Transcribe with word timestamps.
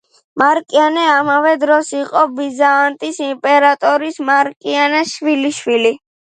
მარკიანე, 0.41 1.01
ამავე 1.17 1.51
დროს, 1.63 1.91
იყო 1.99 2.23
ბიზანტიის 2.39 3.19
იმპერატორ 3.27 4.07
მარკიანეს 4.31 5.13
შვილიშვილი. 5.21 5.95